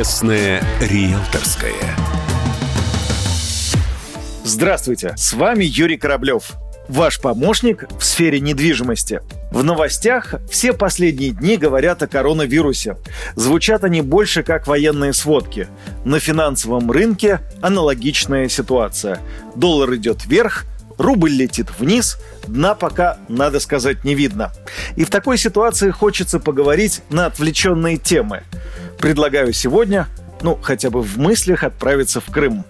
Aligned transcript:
Честное 0.00 0.64
риэлторское. 0.80 1.74
Здравствуйте, 4.44 5.12
с 5.14 5.34
вами 5.34 5.64
Юрий 5.64 5.98
Кораблев, 5.98 6.52
ваш 6.88 7.20
помощник 7.20 7.84
в 7.98 8.02
сфере 8.02 8.40
недвижимости. 8.40 9.20
В 9.50 9.62
новостях 9.62 10.36
все 10.50 10.72
последние 10.72 11.32
дни 11.32 11.58
говорят 11.58 12.02
о 12.02 12.06
коронавирусе. 12.06 12.96
Звучат 13.34 13.84
они 13.84 14.00
больше 14.00 14.42
как 14.42 14.66
военные 14.66 15.12
сводки. 15.12 15.68
На 16.06 16.18
финансовом 16.18 16.90
рынке 16.90 17.40
аналогичная 17.60 18.48
ситуация. 18.48 19.20
Доллар 19.54 19.96
идет 19.96 20.24
вверх, 20.24 20.64
рубль 20.96 21.32
летит 21.32 21.66
вниз, 21.78 22.16
дна 22.46 22.74
пока, 22.74 23.18
надо 23.28 23.60
сказать, 23.60 24.02
не 24.04 24.14
видно. 24.14 24.50
И 24.96 25.04
в 25.04 25.10
такой 25.10 25.36
ситуации 25.36 25.90
хочется 25.90 26.38
поговорить 26.38 27.02
на 27.10 27.26
отвлеченные 27.26 27.98
темы. 27.98 28.44
Предлагаю 29.00 29.52
сегодня 29.52 30.06
ну, 30.42 30.58
хотя 30.60 30.90
бы 30.90 31.02
в 31.02 31.18
мыслях 31.18 31.64
отправиться 31.64 32.20
в 32.20 32.26
Крым. 32.26 32.64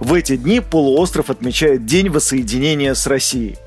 В 0.00 0.14
эти 0.14 0.36
дни 0.36 0.60
полуостров 0.60 1.30
отмечает 1.30 1.86
День 1.86 2.10
воссоединения 2.10 2.94
с 2.94 3.06
Россией. 3.06 3.58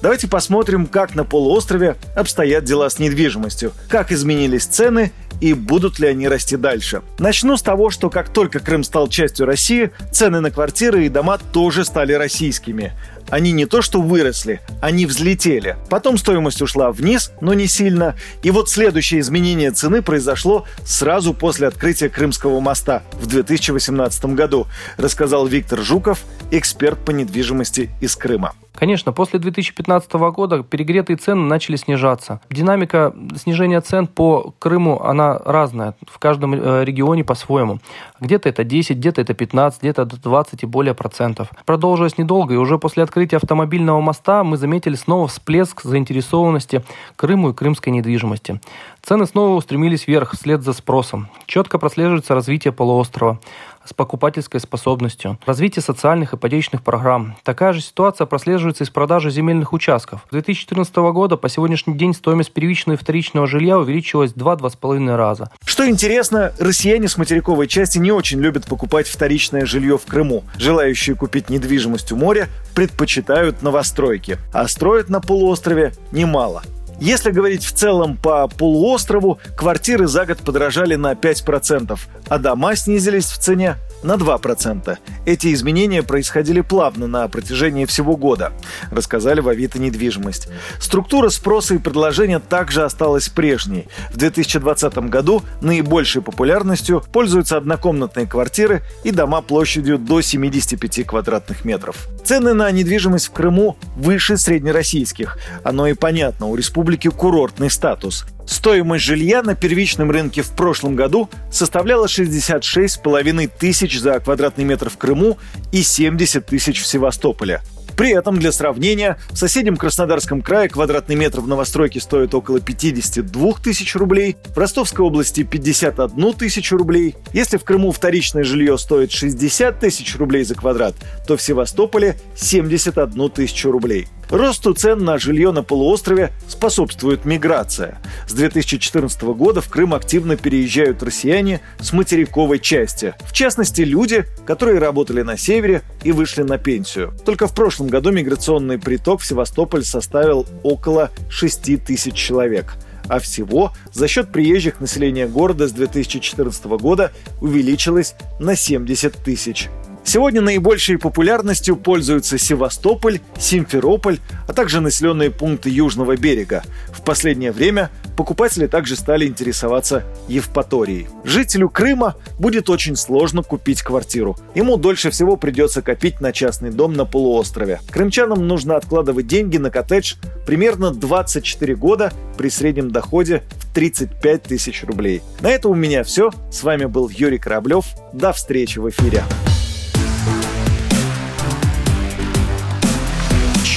Давайте 0.00 0.28
посмотрим, 0.28 0.86
как 0.86 1.14
на 1.14 1.24
полуострове 1.24 1.96
обстоят 2.16 2.64
дела 2.64 2.88
с 2.88 2.98
недвижимостью, 2.98 3.72
как 3.88 4.12
изменились 4.12 4.64
цены 4.64 5.12
и 5.42 5.54
будут 5.54 5.98
ли 5.98 6.06
они 6.06 6.28
расти 6.28 6.56
дальше. 6.56 7.02
Начну 7.18 7.56
с 7.56 7.62
того, 7.62 7.90
что 7.90 8.10
как 8.10 8.32
только 8.32 8.60
Крым 8.60 8.84
стал 8.84 9.08
частью 9.08 9.44
России, 9.44 9.90
цены 10.12 10.40
на 10.40 10.52
квартиры 10.52 11.04
и 11.04 11.08
дома 11.08 11.36
тоже 11.36 11.84
стали 11.84 12.12
российскими. 12.12 12.92
Они 13.28 13.50
не 13.50 13.66
то 13.66 13.82
что 13.82 14.00
выросли, 14.00 14.60
они 14.80 15.04
взлетели. 15.04 15.76
Потом 15.90 16.16
стоимость 16.16 16.62
ушла 16.62 16.92
вниз, 16.92 17.32
но 17.40 17.54
не 17.54 17.66
сильно. 17.66 18.14
И 18.44 18.52
вот 18.52 18.70
следующее 18.70 19.20
изменение 19.20 19.72
цены 19.72 20.00
произошло 20.00 20.64
сразу 20.84 21.34
после 21.34 21.66
открытия 21.66 22.08
Крымского 22.08 22.60
моста 22.60 23.02
в 23.14 23.26
2018 23.26 24.24
году, 24.26 24.68
рассказал 24.96 25.46
Виктор 25.46 25.80
Жуков, 25.80 26.20
эксперт 26.52 27.04
по 27.04 27.10
недвижимости 27.10 27.90
из 28.00 28.14
Крыма. 28.14 28.54
Конечно, 28.74 29.12
после 29.12 29.38
2015 29.38 30.12
года 30.12 30.62
перегретые 30.62 31.16
цены 31.16 31.42
начали 31.42 31.76
снижаться. 31.76 32.40
Динамика 32.50 33.14
снижения 33.36 33.80
цен 33.80 34.06
по 34.06 34.54
Крыму, 34.58 35.00
она 35.00 35.38
разная. 35.38 35.94
В 36.06 36.18
каждом 36.18 36.54
э, 36.54 36.84
регионе 36.84 37.22
по-своему. 37.22 37.78
Где-то 38.20 38.48
это 38.48 38.64
10, 38.64 38.96
где-то 38.96 39.20
это 39.20 39.34
15, 39.34 39.82
где-то 39.82 40.04
20 40.06 40.62
и 40.62 40.66
более 40.66 40.94
процентов. 40.94 41.48
Продолжилось 41.66 42.18
недолго, 42.18 42.54
и 42.54 42.56
уже 42.56 42.78
после 42.78 43.02
открытия 43.02 43.36
автомобильного 43.36 44.00
моста 44.00 44.42
мы 44.42 44.56
заметили 44.56 44.94
снова 44.94 45.28
всплеск 45.28 45.82
заинтересованности 45.82 46.82
Крыму 47.16 47.50
и 47.50 47.54
крымской 47.54 47.92
недвижимости. 47.92 48.60
Цены 49.02 49.26
снова 49.26 49.56
устремились 49.56 50.06
вверх 50.06 50.32
вслед 50.32 50.62
за 50.62 50.72
спросом. 50.72 51.28
Четко 51.46 51.78
прослеживается 51.78 52.34
развитие 52.34 52.72
полуострова 52.72 53.40
с 53.84 53.92
покупательской 53.92 54.60
способностью, 54.60 55.38
развитие 55.46 55.82
социальных 55.82 56.34
ипотечных 56.34 56.82
программ. 56.82 57.36
Такая 57.42 57.72
же 57.72 57.80
ситуация 57.80 58.26
прослеживается 58.26 58.84
из 58.84 58.90
продажи 58.90 59.30
земельных 59.30 59.72
участков. 59.72 60.20
С 60.28 60.32
2014 60.32 60.94
года 60.96 61.36
по 61.36 61.48
сегодняшний 61.48 61.94
день 61.94 62.14
стоимость 62.14 62.52
первичного 62.52 62.96
и 62.96 62.98
вторичного 62.98 63.46
жилья 63.46 63.78
увеличилась 63.78 64.32
2-2,5 64.32 65.16
раза. 65.16 65.50
Что 65.64 65.88
интересно, 65.88 66.52
россияне 66.58 67.08
с 67.08 67.16
материковой 67.16 67.66
части 67.66 67.98
не 67.98 68.12
очень 68.12 68.40
любят 68.40 68.66
покупать 68.66 69.08
вторичное 69.08 69.66
жилье 69.66 69.98
в 69.98 70.06
Крыму. 70.06 70.44
Желающие 70.56 71.16
купить 71.16 71.50
недвижимость 71.50 72.12
у 72.12 72.16
моря 72.16 72.48
предпочитают 72.74 73.62
новостройки, 73.62 74.38
а 74.52 74.68
строят 74.68 75.08
на 75.08 75.20
полуострове 75.20 75.92
немало. 76.12 76.62
Если 77.02 77.32
говорить 77.32 77.64
в 77.64 77.72
целом 77.72 78.16
по 78.16 78.46
полуострову, 78.46 79.40
квартиры 79.56 80.06
за 80.06 80.24
год 80.24 80.38
подорожали 80.38 80.94
на 80.94 81.14
5%, 81.14 81.98
а 82.28 82.38
дома 82.38 82.76
снизились 82.76 83.24
в 83.24 83.38
цене 83.38 83.76
на 84.04 84.12
2%. 84.14 84.98
Эти 85.26 85.52
изменения 85.52 86.02
происходили 86.04 86.60
плавно 86.60 87.08
на 87.08 87.26
протяжении 87.28 87.86
всего 87.86 88.16
года, 88.16 88.52
рассказали 88.90 89.40
в 89.40 89.48
Авито 89.48 89.80
недвижимость. 89.80 90.48
Структура 90.78 91.28
спроса 91.28 91.74
и 91.74 91.78
предложения 91.78 92.38
также 92.38 92.84
осталась 92.84 93.28
прежней. 93.28 93.88
В 94.12 94.16
2020 94.16 94.98
году 95.08 95.42
наибольшей 95.60 96.22
популярностью 96.22 97.02
пользуются 97.12 97.56
однокомнатные 97.56 98.26
квартиры 98.26 98.82
и 99.04 99.10
дома 99.10 99.42
площадью 99.42 99.98
до 99.98 100.20
75 100.20 101.06
квадратных 101.06 101.64
метров. 101.64 102.08
Цены 102.24 102.54
на 102.54 102.70
недвижимость 102.70 103.26
в 103.26 103.32
Крыму 103.32 103.76
выше 103.96 104.36
среднероссийских. 104.36 105.38
Оно 105.64 105.88
и 105.88 105.94
понятно, 105.94 106.46
у 106.46 106.56
республики 106.92 107.08
курортный 107.08 107.70
статус. 107.70 108.26
Стоимость 108.46 109.04
жилья 109.04 109.42
на 109.42 109.54
первичном 109.54 110.10
рынке 110.10 110.42
в 110.42 110.50
прошлом 110.50 110.94
году 110.94 111.30
составляла 111.50 112.06
66,5 112.06 113.50
тысяч 113.58 113.98
за 113.98 114.20
квадратный 114.20 114.64
метр 114.64 114.90
в 114.90 114.98
Крыму 114.98 115.38
и 115.72 115.82
70 115.82 116.44
тысяч 116.44 116.82
в 116.82 116.86
Севастополе. 116.86 117.62
При 117.96 118.10
этом, 118.10 118.38
для 118.38 118.52
сравнения, 118.52 119.18
в 119.30 119.36
соседнем 119.36 119.76
Краснодарском 119.76 120.42
крае 120.42 120.68
квадратный 120.68 121.14
метр 121.14 121.40
в 121.40 121.48
новостройке 121.48 122.00
стоит 122.00 122.34
около 122.34 122.60
52 122.60 123.52
тысяч 123.62 123.94
рублей, 123.94 124.36
в 124.54 124.58
Ростовской 124.58 125.04
области 125.04 125.42
51 125.44 126.32
тысячу 126.34 126.76
рублей. 126.76 127.14
Если 127.32 127.58
в 127.58 127.64
Крыму 127.64 127.92
вторичное 127.92 128.44
жилье 128.44 128.76
стоит 128.76 129.12
60 129.12 129.78
тысяч 129.78 130.16
рублей 130.16 130.44
за 130.44 130.54
квадрат, 130.54 130.94
то 131.26 131.36
в 131.36 131.42
Севастополе 131.42 132.16
71 132.34 133.30
тысячу 133.30 133.70
рублей. 133.70 134.08
Росту 134.32 134.72
цен 134.72 135.04
на 135.04 135.18
жилье 135.18 135.52
на 135.52 135.62
полуострове 135.62 136.32
способствует 136.48 137.26
миграция. 137.26 137.98
С 138.26 138.32
2014 138.32 139.22
года 139.24 139.60
в 139.60 139.68
Крым 139.68 139.92
активно 139.92 140.38
переезжают 140.38 141.02
россияне 141.02 141.60
с 141.80 141.92
материковой 141.92 142.58
части. 142.58 143.12
В 143.26 143.32
частности, 143.32 143.82
люди, 143.82 144.24
которые 144.46 144.78
работали 144.78 145.20
на 145.20 145.36
севере 145.36 145.82
и 146.02 146.12
вышли 146.12 146.44
на 146.44 146.56
пенсию. 146.56 147.12
Только 147.26 147.46
в 147.46 147.54
прошлом 147.54 147.88
году 147.88 148.10
миграционный 148.10 148.78
приток 148.78 149.20
в 149.20 149.26
Севастополь 149.26 149.84
составил 149.84 150.46
около 150.62 151.10
6 151.28 151.84
тысяч 151.84 152.14
человек 152.14 152.74
а 153.08 153.18
всего 153.18 153.72
за 153.92 154.08
счет 154.08 154.32
приезжих 154.32 154.80
населения 154.80 155.26
города 155.26 155.68
с 155.68 155.72
2014 155.72 156.64
года 156.64 157.12
увеличилось 157.40 158.14
на 158.38 158.56
70 158.56 159.12
тысяч. 159.16 159.68
Сегодня 160.04 160.40
наибольшей 160.40 160.98
популярностью 160.98 161.76
пользуются 161.76 162.36
Севастополь, 162.36 163.20
Симферополь, 163.38 164.18
а 164.48 164.52
также 164.52 164.80
населенные 164.80 165.30
пункты 165.30 165.70
Южного 165.70 166.16
берега. 166.16 166.62
В 166.92 167.02
последнее 167.02 167.52
время 167.52 167.90
покупатели 168.16 168.66
также 168.66 168.96
стали 168.96 169.26
интересоваться 169.26 170.04
Евпаторией. 170.28 171.08
Жителю 171.24 171.68
Крыма 171.70 172.16
будет 172.38 172.68
очень 172.68 172.96
сложно 172.96 173.42
купить 173.42 173.82
квартиру. 173.82 174.36
Ему 174.54 174.76
дольше 174.76 175.10
всего 175.10 175.36
придется 175.36 175.82
копить 175.82 176.20
на 176.20 176.32
частный 176.32 176.70
дом 176.70 176.94
на 176.94 177.04
полуострове. 177.04 177.80
Крымчанам 177.90 178.46
нужно 178.46 178.76
откладывать 178.76 179.26
деньги 179.26 179.56
на 179.56 179.70
коттедж 179.70 180.14
примерно 180.46 180.90
24 180.90 181.76
года 181.76 182.12
при 182.36 182.50
среднем 182.50 182.90
доходе 182.90 183.42
в 183.56 183.72
35 183.72 184.42
тысяч 184.42 184.82
рублей. 184.84 185.22
На 185.40 185.50
это 185.50 185.68
у 185.68 185.74
меня 185.74 186.02
все. 186.04 186.30
С 186.50 186.62
вами 186.62 186.86
был 186.86 187.08
Юрий 187.08 187.38
Кораблев. 187.38 187.86
До 188.12 188.32
встречи 188.32 188.78
в 188.78 188.90
эфире. 188.90 189.22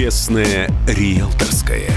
Честное 0.00 0.70
риэлторское. 0.86 1.90